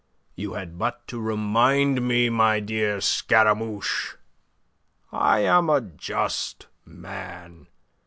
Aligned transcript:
You 0.33 0.53
had 0.53 0.79
but 0.79 1.05
to 1.09 1.21
remind 1.21 2.01
me, 2.07 2.27
my 2.31 2.59
dear 2.59 3.01
Scaramouche. 3.01 4.15
I 5.11 5.41
am 5.41 5.69
a 5.69 5.79
just 5.79 6.65
man. 6.87 7.67